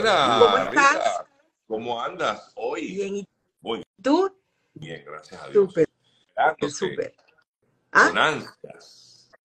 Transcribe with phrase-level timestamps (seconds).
[0.00, 0.92] Hola, ¿Cómo Rita.
[0.94, 1.24] estás?
[1.66, 2.94] ¿Cómo andas hoy?
[2.94, 3.28] Bien, ¿y
[3.60, 4.34] Muy tú?
[4.72, 5.68] bien, gracias a Dios.
[5.68, 5.86] Súper,
[6.70, 7.14] súper.
[7.92, 8.10] Ah,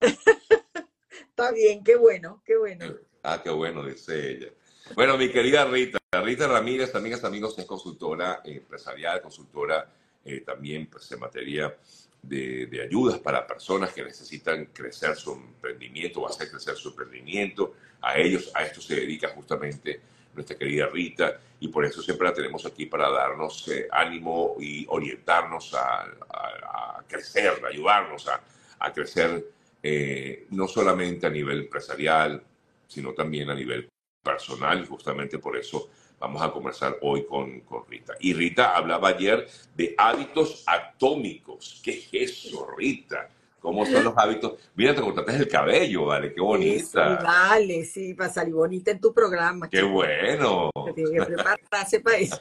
[0.00, 2.86] está bien, qué bueno, qué bueno.
[3.28, 4.46] Ah, qué bueno, dice ella.
[4.94, 9.92] Bueno, mi querida Rita, Rita Ramírez, amigas, amigos, es consultora empresarial, consultora
[10.24, 11.76] eh, también pues, en materia
[12.22, 17.74] de, de ayudas para personas que necesitan crecer su emprendimiento o hacer crecer su emprendimiento.
[18.00, 20.00] A ellos, a esto se dedica justamente
[20.36, 24.86] nuestra querida Rita y por eso siempre la tenemos aquí para darnos eh, ánimo y
[24.88, 29.44] orientarnos a, crecer, ayudarnos a, crecer
[29.82, 32.42] eh, no solamente a nivel empresarial,
[32.86, 33.88] sino también a nivel
[34.22, 38.14] personal justamente por eso vamos a conversar hoy con, con Rita.
[38.20, 41.80] Y Rita hablaba ayer de hábitos atómicos.
[41.82, 43.28] ¿Qué es eso, Rita?
[43.60, 44.54] ¿Cómo son los hábitos?
[44.74, 47.16] Mira, te cortaste el cabello, vale, qué bonita.
[47.16, 49.68] vale, sí, para salir bonita en tu programa.
[49.68, 50.70] Qué bueno.
[50.86, 52.40] Se tiene que prepararse para eso.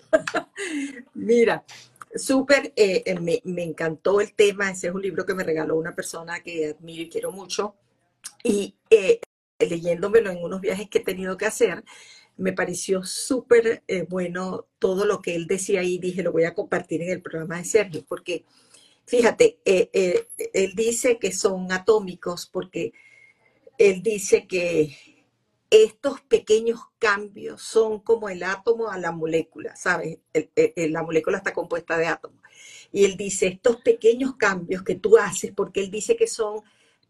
[1.15, 1.63] Mira,
[2.13, 4.69] súper, eh, eh, me, me encantó el tema.
[4.69, 7.75] Ese es un libro que me regaló una persona que admiro y quiero mucho.
[8.43, 9.19] Y eh,
[9.59, 11.83] leyéndomelo en unos viajes que he tenido que hacer,
[12.37, 16.53] me pareció súper eh, bueno todo lo que él decía y dije, lo voy a
[16.53, 18.43] compartir en el programa de Sergio, porque
[19.05, 22.93] fíjate, eh, eh, él dice que son atómicos porque
[23.77, 24.97] él dice que
[25.69, 30.19] estos pequeños cambios son como el átomo a la molécula, ¿sabes?
[30.33, 32.41] El- la molécula está compuesta de átomos.
[32.91, 36.61] Y él dice, estos pequeños cambios que tú haces, porque él dice que son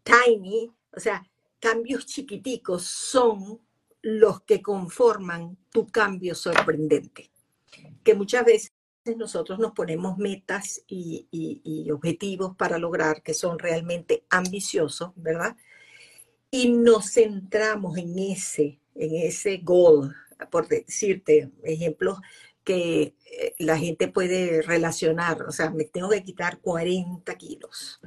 [0.02, 1.26] tiny, o sea,
[1.60, 3.60] cambios chiquiticos, son
[4.02, 7.30] los que conforman tu cambio sorprendente.
[8.04, 8.72] Que muchas veces
[9.14, 15.56] nosotros nos ponemos metas y, y- y objetivos para lograr que son realmente ambiciosos, ¿verdad?
[16.50, 20.14] y nos centramos en ese, en ese goal,
[20.50, 22.18] por decirte ejemplos
[22.64, 28.00] que eh, la gente puede relacionar, o sea, me tengo que quitar 40 kilos.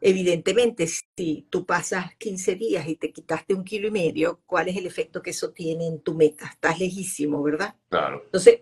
[0.00, 4.76] Evidentemente, si tú pasas 15 días y te quitaste un kilo y medio, ¿cuál es
[4.76, 6.46] el efecto que eso tiene en tu meta?
[6.46, 7.74] Estás lejísimo, ¿verdad?
[7.88, 8.22] Claro.
[8.24, 8.60] Entonces,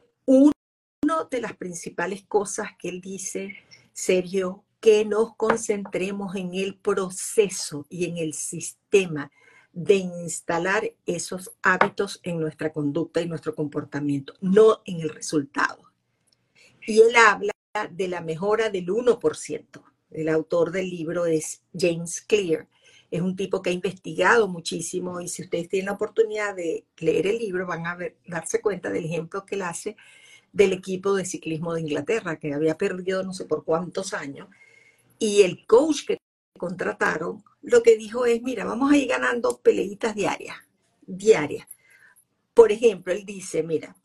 [1.05, 3.55] una de las principales cosas que él dice,
[3.93, 9.31] Sergio, que nos concentremos en el proceso y en el sistema
[9.73, 15.93] de instalar esos hábitos en nuestra conducta y nuestro comportamiento, no en el resultado.
[16.87, 17.53] Y él habla
[17.91, 19.83] de la mejora del 1%.
[20.11, 22.67] El autor del libro es James Clear.
[23.11, 27.27] Es un tipo que ha investigado muchísimo y si ustedes tienen la oportunidad de leer
[27.27, 29.97] el libro van a darse cuenta del ejemplo que él hace
[30.55, 34.49] del equipo de ciclismo de Inglaterra, que había perdido no sé por cuántos años,
[35.19, 36.19] y el coach que
[36.57, 40.57] contrataron lo que dijo es, mira, vamos a ir ganando peleitas diarias,
[41.07, 41.67] diarias.
[42.55, 43.97] Por ejemplo, él dice, mira,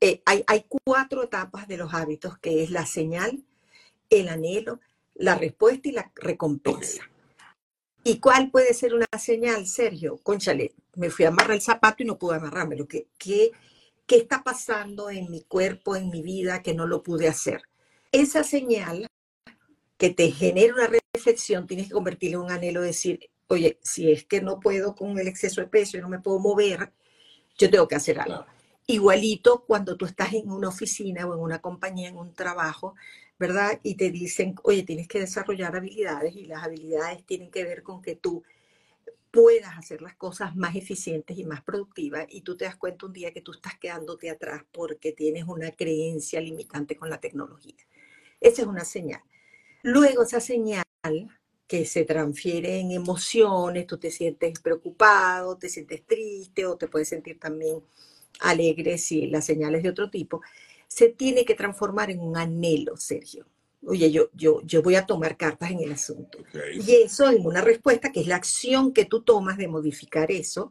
[0.00, 3.42] eh, hay, hay cuatro etapas de los hábitos, que es la señal,
[4.10, 4.80] el anhelo,
[5.14, 7.02] la respuesta y la recompensa.
[8.04, 10.18] ¿Y cuál puede ser una señal, Sergio?
[10.18, 12.86] Conchale, me fui a amarrar el zapato y no pude amarrármelo.
[12.86, 13.52] ¿Qué, qué,
[14.08, 17.62] qué está pasando en mi cuerpo, en mi vida, que no lo pude hacer?
[18.10, 19.06] Esa señal
[19.98, 24.24] que te genera una reflexión, tienes que convertirla en un anhelo, decir, oye, si es
[24.24, 26.90] que no puedo con el exceso de peso y no me puedo mover,
[27.58, 28.44] yo tengo que hacer algo.
[28.44, 28.52] Claro.
[28.86, 32.94] Igualito cuando tú estás en una oficina o en una compañía, en un trabajo,
[33.38, 33.78] ¿verdad?
[33.82, 38.00] Y te dicen, oye, tienes que desarrollar habilidades y las habilidades tienen que ver con
[38.00, 38.42] que tú
[39.30, 43.12] puedas hacer las cosas más eficientes y más productivas y tú te das cuenta un
[43.12, 47.76] día que tú estás quedándote atrás porque tienes una creencia limitante con la tecnología.
[48.40, 49.22] Esa es una señal.
[49.82, 50.84] Luego esa señal
[51.66, 57.08] que se transfiere en emociones, tú te sientes preocupado, te sientes triste o te puedes
[57.08, 57.82] sentir también
[58.40, 60.40] alegre si la señal es de otro tipo,
[60.86, 63.46] se tiene que transformar en un anhelo, Sergio.
[63.86, 66.38] Oye, yo, yo, yo voy a tomar cartas en el asunto.
[66.74, 70.70] Y eso en una respuesta, que es la acción que tú tomas de modificar eso,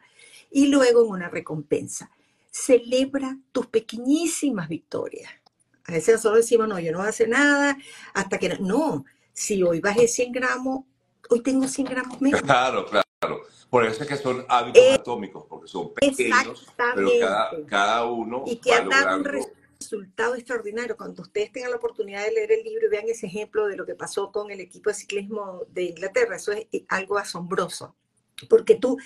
[0.51, 2.11] y luego en una recompensa.
[2.51, 5.31] Celebra tus pequeñísimas victorias.
[5.85, 7.77] A veces nosotros decimos, no, yo no voy a hacer nada
[8.13, 8.57] hasta que no.
[8.59, 10.83] No, si hoy bajé 100 gramos,
[11.29, 12.41] hoy tengo 100 gramos menos.
[12.41, 13.41] Claro, claro.
[13.69, 18.43] Por eso es que son hábitos Eh, atómicos, porque son pequeños, pero cada, cada uno
[18.45, 19.57] y que va han dado un logrando.
[19.79, 20.97] Resultado extraordinario.
[20.97, 23.85] Cuando ustedes tengan la oportunidad de leer el libro y vean ese ejemplo de lo
[23.85, 27.95] que pasó con el equipo de ciclismo de Inglaterra, eso es eh, algo asombroso,
[28.49, 28.97] porque tú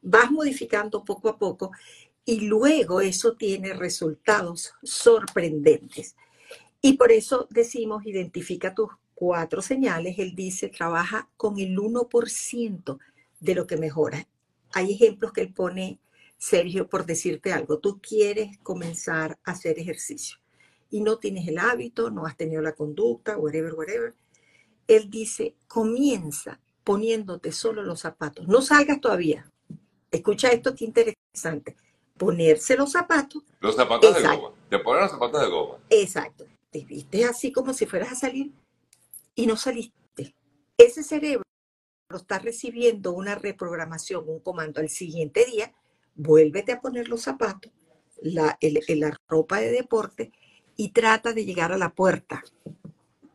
[0.00, 1.72] vas modificando poco a poco
[2.24, 6.14] y luego eso tiene resultados sorprendentes.
[6.80, 10.18] Y por eso decimos, identifica tus cuatro señales.
[10.18, 12.98] Él dice, trabaja con el 1%
[13.40, 14.28] de lo que mejora.
[14.72, 15.98] Hay ejemplos que él pone
[16.38, 20.38] Sergio, por decirte algo, tú quieres comenzar a hacer ejercicio
[20.90, 24.14] y no tienes el hábito, no has tenido la conducta, whatever, whatever.
[24.86, 28.48] Él dice, comienza poniéndote solo los zapatos.
[28.48, 29.50] No salgas todavía.
[30.10, 31.76] Escucha esto, qué interesante.
[32.16, 33.42] Ponerse los zapatos.
[33.60, 34.54] Los zapatos de goma.
[34.70, 35.78] Te ponen los zapatos de goma.
[35.90, 36.46] Exacto.
[36.70, 38.52] Te viste así como si fueras a salir
[39.34, 40.34] y no saliste.
[40.78, 41.42] Ese cerebro
[42.14, 45.74] está recibiendo una reprogramación, un comando al siguiente día,
[46.18, 47.72] vuélvete a poner los zapatos,
[48.20, 50.32] la, la ropa de deporte
[50.76, 52.44] y trata de llegar a la puerta.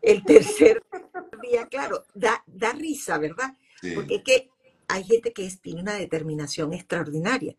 [0.02, 0.84] El tercer
[1.42, 3.58] día, claro, da, da risa, ¿verdad?
[3.96, 4.50] Porque es que
[4.88, 7.56] hay gente que tiene una determinación extraordinaria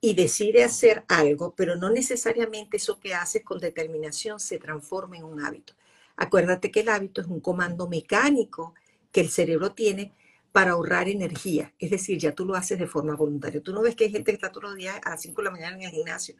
[0.00, 5.24] y decide hacer algo, pero no necesariamente eso que haces con determinación se transforma en
[5.24, 5.74] un hábito.
[6.16, 8.74] Acuérdate que el hábito es un comando mecánico
[9.12, 10.12] que el cerebro tiene
[10.52, 11.72] para ahorrar energía.
[11.78, 13.62] Es decir, ya tú lo haces de forma voluntaria.
[13.62, 15.44] Tú no ves que hay gente que está todos los días a las 5 de
[15.44, 16.34] la mañana en el gimnasio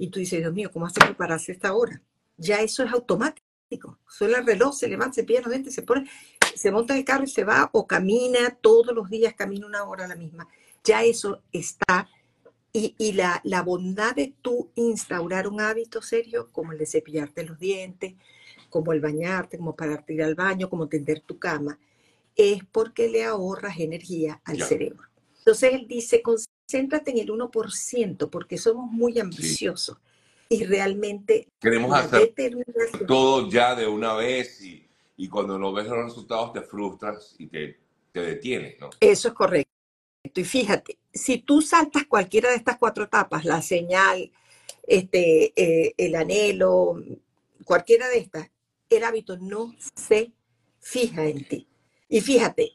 [0.00, 2.00] y tú dices, Dios mío, ¿cómo hace prepararse esta hora?
[2.38, 3.98] Ya eso es automático.
[4.08, 6.08] Suena el reloj, se levanta, se pilla los dientes, se pone,
[6.56, 10.06] se monta el carro y se va o camina todos los días, camina una hora
[10.06, 10.48] a la misma.
[10.82, 12.08] Ya eso está.
[12.72, 17.44] Y, y la, la bondad de tú instaurar un hábito serio, como el de cepillarte
[17.44, 18.14] los dientes,
[18.70, 21.78] como el bañarte, como pararte ir al baño, como tender tu cama,
[22.40, 25.08] es porque le ahorras energía al cerebro.
[25.38, 29.98] Entonces él dice, concéntrate en el 1% porque somos muy ambiciosos
[30.48, 32.34] y realmente queremos hacer
[33.06, 37.46] todo ya de una vez y, y, cuando no ves los resultados te frustras y
[37.46, 37.78] te,
[38.12, 38.90] te detienes, ¿no?
[39.00, 39.70] Eso es correcto.
[40.22, 44.30] Y fíjate, si tú saltas cualquiera de estas cuatro etapas, la señal,
[44.86, 47.02] este, eh, el anhelo,
[47.64, 48.50] cualquiera de estas,
[48.90, 50.32] el hábito no se
[50.80, 51.69] fija en ti.
[52.12, 52.72] Y fíjate,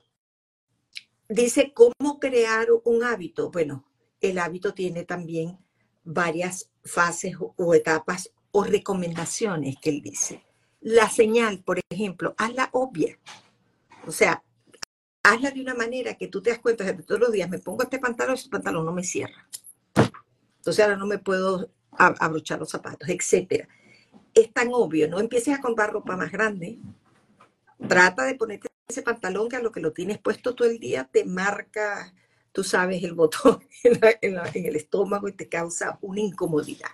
[1.27, 3.51] dice cómo crear un hábito.
[3.51, 3.85] Bueno,
[4.21, 5.59] el hábito tiene también
[6.05, 10.45] varias fases o, etapas o recomendaciones que él dice.
[10.79, 13.19] La señal, por ejemplo, hazla obvia.
[14.07, 14.41] O sea,
[15.21, 17.83] hazla de una manera que tú te das cuenta de todos los días me pongo
[17.83, 19.49] este pantalón y este pantalón no me cierra.
[20.59, 23.67] Entonces ahora no me puedo abrochar los zapatos, etcétera.
[24.33, 26.79] Es tan obvio, no empieces a comprar ropa más grande.
[27.85, 31.09] Trata de ponerte ese pantalón que a lo que lo tienes puesto todo el día
[31.11, 32.13] te marca,
[32.51, 36.91] tú sabes, el botón en, el estómago y te causa una incomodidad.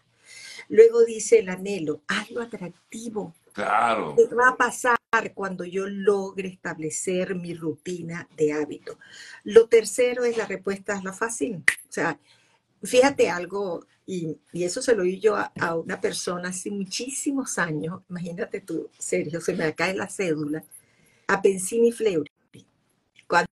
[0.70, 3.36] Luego dice el anhelo, hazlo atractivo.
[3.52, 4.16] Claro.
[4.16, 4.98] ¿Qué va a pasar
[5.34, 8.98] cuando yo logre establecer mi rutina de hábito?
[9.44, 11.58] Lo tercero es la respuesta es la fácil.
[11.58, 12.18] O sea,
[12.82, 18.02] fíjate algo, y, eso se lo oí yo a, a, una persona hace muchísimos años.
[18.10, 20.64] Imagínate tú, Sergio, se me cae la cédula
[21.32, 22.30] a Pensini Fleury,
[23.26, 23.48] cuando,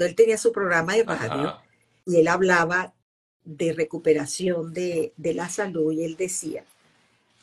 [0.00, 1.56] él tenía su programa de radio
[2.04, 2.92] y él hablaba
[3.44, 6.64] de recuperación de, la salud y él decía,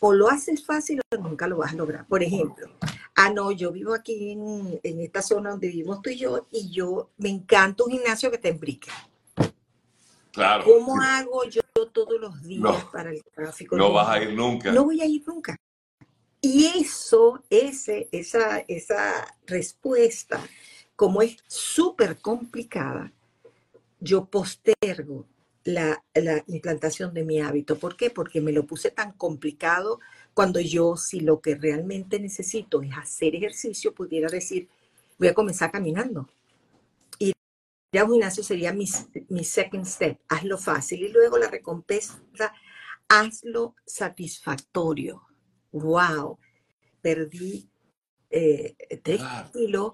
[0.01, 2.05] o lo haces fácil o nunca lo vas a lograr.
[2.05, 2.69] Por ejemplo,
[3.15, 7.09] ah, no, yo vivo aquí en, esta zona donde vivimos tú y yo, y yo
[7.17, 8.89] me encanta un gimnasio que te embrique.
[10.33, 10.65] Claro.
[10.65, 11.61] ¿Cómo hago yo
[11.93, 13.77] todos los días para el tráfico?
[13.77, 14.73] No vas a ir nunca.
[14.73, 15.55] No voy a ir nunca.
[16.41, 20.41] Y eso, ese, esa, esa respuesta,
[20.95, 23.11] como es súper complicada,
[23.99, 25.27] yo postergo
[25.65, 27.77] la, la, implantación de mi hábito.
[27.77, 28.09] ¿Por qué?
[28.09, 29.99] Porque me lo puse tan complicado
[30.33, 34.69] cuando yo, si lo que realmente necesito es hacer ejercicio, pudiera decir,
[35.17, 36.29] voy a comenzar caminando.
[37.19, 37.33] Ir
[37.99, 38.85] a un gimnasio sería mi,
[39.27, 40.19] mi second step.
[40.29, 41.03] Hazlo fácil.
[41.03, 42.21] Y luego la recompensa,
[43.09, 45.28] hazlo satisfactorio
[45.71, 46.37] wow,
[47.01, 47.69] perdí
[48.31, 49.21] eh, tres
[49.51, 49.93] kilos,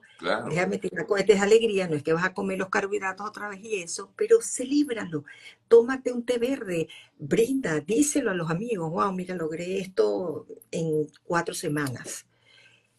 [0.50, 3.62] déjame tirar cohetes de alegría, no es que vas a comer los carbohidratos otra vez
[3.63, 5.24] y eso, pero celíbralo,
[5.70, 11.53] tómate un té verde, brinda, díselo a los amigos, wow, mira, logré esto en cuatro
[11.53, 12.25] semanas.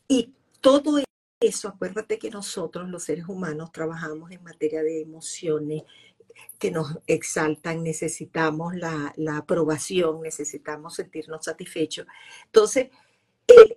[0.08, 1.02] Y todo
[1.40, 5.82] eso, acuérdate que nosotros los seres humanos trabajamos en materia de emociones,
[6.58, 12.06] que nos exaltan, necesitamos la, aprobación, necesitamos sentirnos satisfechos.
[12.46, 12.88] Entonces,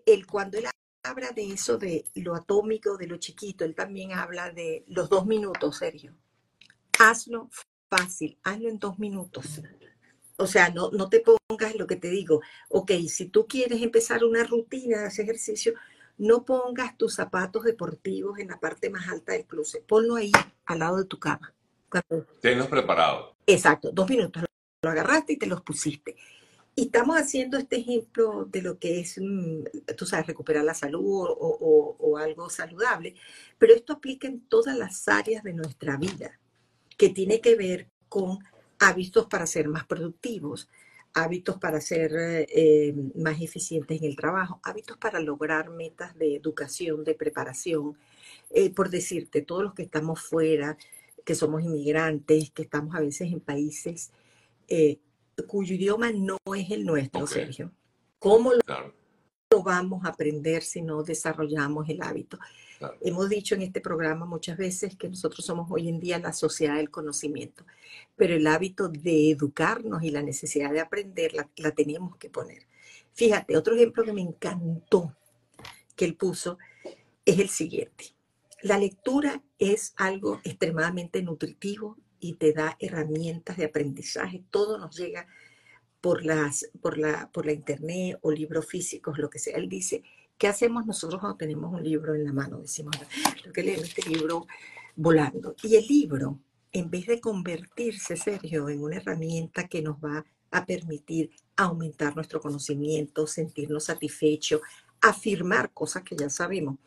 [0.05, 0.65] él, cuando él
[1.03, 5.25] habla de eso, de lo atómico, de lo chiquito, él también habla de los dos
[5.25, 6.15] minutos, Sergio.
[6.97, 7.49] Hazlo
[7.89, 9.61] fácil, hazlo en dos minutos.
[10.37, 12.41] O sea, no, no te pongas lo que te digo.
[12.69, 15.73] Ok, si tú quieres empezar una rutina de ese ejercicio,
[16.17, 19.85] no pongas tus zapatos deportivos en la parte más alta del closet.
[19.85, 20.31] Ponlo ahí,
[20.65, 21.53] al lado de tu cama.
[22.41, 23.35] Tenlos preparados.
[23.45, 24.43] Exacto, dos minutos.
[24.81, 26.15] Lo agarraste y te los pusiste.
[26.75, 29.63] Y estamos haciendo este ejemplo de lo que es, mm,
[29.97, 33.15] tú sabes, recuperar la salud o, o, algo saludable,
[33.57, 36.39] pero esto aplica en todas las áreas de nuestra vida,
[36.97, 38.39] que tiene que ver con
[38.79, 40.69] hábitos para ser más productivos,
[41.13, 47.03] hábitos para ser eh, más eficientes en el trabajo, hábitos para lograr metas de educación,
[47.03, 47.97] de preparación.
[48.49, 50.77] Eh, por decirte, todos los que estamos fuera,
[51.29, 54.09] que somos inmigrantes, que estamos a veces en países
[54.67, 54.97] eh,
[55.47, 57.71] cuyo idioma no es el nuestro, Sergio.
[58.17, 62.39] ¿Cómo lo, vamos a aprender si no desarrollamos el hábito?
[63.01, 66.77] Hemos dicho en este programa muchas veces que nosotros somos hoy en día la sociedad
[66.77, 67.63] del conocimiento,
[68.15, 72.65] pero el hábito de educarnos y la necesidad de aprender la, la tenemos que poner.
[73.13, 75.15] Fíjate, otro ejemplo que me encantó
[75.95, 76.57] que él puso
[77.23, 78.18] es el siguiente.
[78.61, 84.43] La lectura es algo extremadamente nutritivo y te da herramientas de aprendizaje.
[84.51, 85.27] Todo nos llega
[86.01, 89.57] por, las, por, la, por la internet o libros físicos, lo que sea.
[89.57, 90.03] Él dice,
[90.37, 92.59] ¿qué hacemos nosotros cuando tenemos un libro en la mano?
[92.59, 92.95] Decimos,
[93.41, 94.45] tengo que leer este libro
[94.95, 95.55] volando.
[95.63, 96.39] Y el libro,
[96.71, 102.41] en vez de convertirse, Sergio, en una herramienta que nos va a permitir aumentar nuestro
[102.41, 104.61] conocimiento, sentirnos satisfechos,
[105.01, 106.77] afirmar cosas que ya sabemos,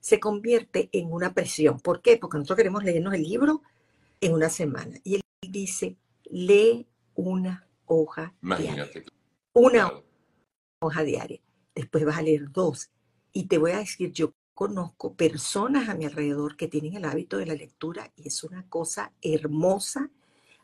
[0.00, 1.78] se convierte en una presión.
[1.78, 2.16] ¿Por qué?
[2.16, 3.62] Porque nosotros queremos leernos el libro
[4.20, 4.98] en una semana.
[5.04, 9.00] Y él dice, lee una hoja Imagínate.
[9.00, 9.12] diaria.
[9.52, 9.92] Una
[10.80, 11.40] hoja diaria.
[11.74, 12.90] Después vas a leer dos.
[13.32, 17.38] Y te voy a decir, yo conozco personas a mi alrededor que tienen el hábito
[17.38, 20.10] de la lectura y es una cosa hermosa,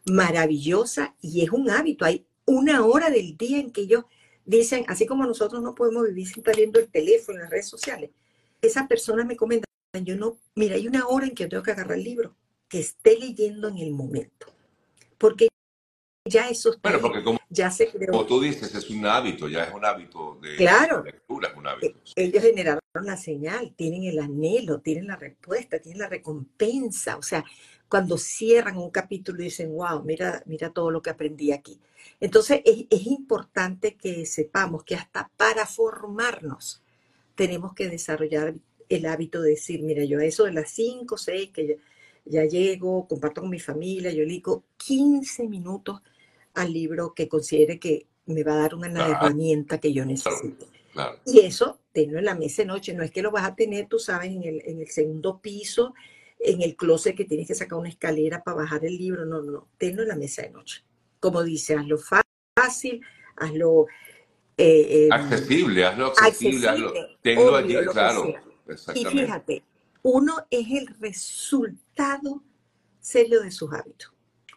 [0.05, 2.05] maravillosa y es un hábito.
[2.05, 4.05] Hay una hora del día en que ellos
[4.45, 7.69] dicen, así como nosotros no podemos vivir sin estar viendo el teléfono, en las redes
[7.69, 8.11] sociales,
[8.61, 9.67] esas personas me comentan,
[10.03, 12.37] yo no, mira, hay una hora en que yo tengo que agarrar el libro
[12.69, 14.47] que esté leyendo en el momento.
[15.19, 15.49] Porque
[16.25, 19.65] ya eso está bueno, porque como, ya se Como tú dices, es un hábito, ya
[19.65, 21.99] es un hábito de, claro, lectura, es un hábito.
[22.17, 27.17] E, ellos generaron la señal, tienen el anhelo, tienen la respuesta, tienen la recompensa.
[27.17, 27.45] O sea,
[27.89, 31.79] cuando cierran un capítulo y dicen, wow, mira, mira todo lo que aprendí aquí.
[32.19, 36.83] Entonces, es, es importante que sepamos que hasta para formarnos
[37.37, 38.55] tenemos que desarrollar
[38.89, 41.79] el hábito de decir, mira, yo a eso de las 5, 6, que
[42.25, 46.01] ya llego, comparto con mi familia, yo digo 15 minutos
[46.55, 50.67] al libro que considere que me va a dar una herramienta que yo necesito.
[51.27, 53.87] Y eso, tenlo en la mesa de noche, no es que lo vas a tener,
[53.87, 55.95] tú sabes, en el, en el segundo piso,
[56.39, 59.53] en el closet que tienes que sacar una escalera para bajar el libro, no, no,
[59.53, 60.83] no, tenlo en la mesa de noche.
[61.21, 63.03] Como dice, hazlo fácil,
[63.37, 63.87] hazlo...
[64.59, 68.35] Eh, accesible, hazlo accesible, hazlo, tenlo allí, claro.
[68.95, 69.65] Y fíjate,
[70.03, 72.43] uno es el resultado
[73.01, 74.13] serio de sus hábitos,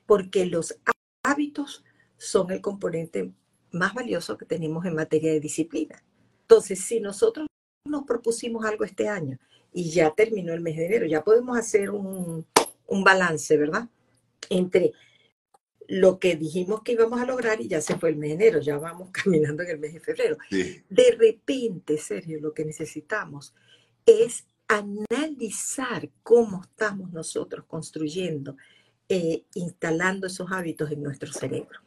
[0.06, 0.76] porque los
[1.24, 1.84] hábitos
[2.18, 3.32] son el componente
[3.72, 6.02] más valioso que tenemos en materia de disciplina.
[6.42, 7.48] Entonces, si nosotros
[7.86, 9.38] nos propusimos algo este año
[9.72, 12.46] y ya terminó el mes de enero, ya podemos hacer un,
[12.88, 13.88] balance, ¿verdad?
[14.50, 14.94] Entre
[15.90, 18.62] lo que dijimos que íbamos a lograr y ya se fue el mes de enero,
[18.62, 20.38] ya vamos caminando en el mes de febrero.
[20.52, 23.56] De repente, Sergio, lo que necesitamos
[24.06, 28.56] es analizar cómo estamos nosotros construyendo,
[29.10, 31.80] eh, instalando esos hábitos en nuestro cerebro.